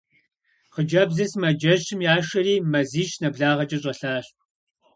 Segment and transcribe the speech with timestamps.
[0.73, 4.27] Хъыджэбзыр сымаджэщым яшэри, мазищ нэблагъэкӏэ щӀэлъащ.